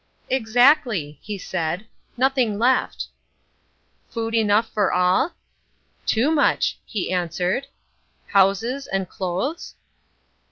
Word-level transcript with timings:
"Exactly," 0.31 1.19
he 1.21 1.37
said, 1.37 1.85
"nothing 2.17 2.57
left." 2.57 3.09
"Food 4.09 4.33
enough 4.33 4.67
for 4.67 4.91
all?" 4.91 5.33
"Too 6.07 6.31
much," 6.31 6.79
he 6.83 7.11
answered. 7.11 7.67
"Houses 8.29 8.87
and 8.87 9.07
clothes?" 9.07 9.75